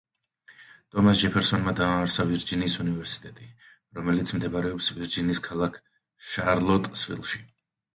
[0.95, 3.53] ტომას ჯეფერსონმა დააარსა ვირჯინიის უნივერსიტეტი,
[4.01, 5.83] რომელიც მდებარეობს ვირჯინიის ქალაქ
[6.35, 7.49] შარლოტსვილში.